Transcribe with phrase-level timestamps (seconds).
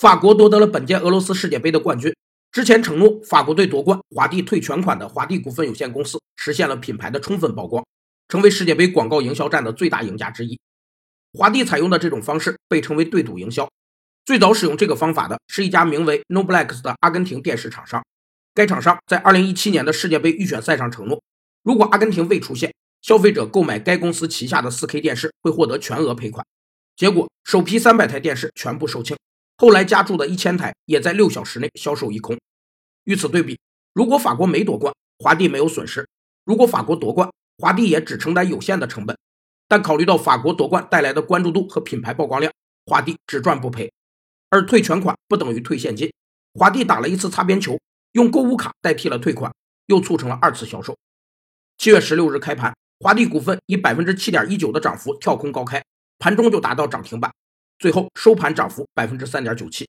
[0.00, 2.14] 法国夺得了本届俄罗斯世界杯的冠军。
[2.52, 7.84] 之前承诺法国队夺冠，华帝退全款的华帝股份有限公司实现了品牌的充分曝光，
[8.28, 10.56] 成为世界杯广告营销战的最大赢家之一。
[11.32, 13.68] 华帝采用的这种方式被称为对赌营销。
[14.24, 18.00] 最早使用这个方法的是一家名为 Noblex 的阿根廷电视厂商。
[18.54, 21.20] 该厂商在2017年的世界杯预选赛上承诺，
[21.64, 22.72] 如果阿根廷未出现，
[23.02, 26.46] 消费者购买该公司旗下的 4K 电视会获得全额赔款。
[26.94, 29.16] 结果，首批300台电视全部售罄。
[29.60, 32.38] 后来加注的一千台也在六小时内销售一空。
[33.02, 33.58] 与此对比，
[33.92, 36.04] 如果法国没夺冠，华帝没有损失；
[36.44, 39.18] 如果法国夺冠，华帝也只承担有限的成本。
[39.66, 42.52] 但考虑到法国夺冠带来的关注度和品牌曝光量，
[42.86, 43.92] 华帝只赚不赔。
[44.48, 46.12] 而退全款不等于退现金，
[46.54, 47.76] 华帝打了一次擦边球，
[48.12, 49.52] 用购物卡代替了退款，
[49.86, 50.96] 又促成了二次销售。
[51.76, 55.84] 七月十六日开盘，华帝股份以百分之七点一九的涨幅跳空高开，
[56.20, 57.32] 盘中就达到涨停板。
[57.78, 59.88] 最后收盘涨幅百分之三点九七。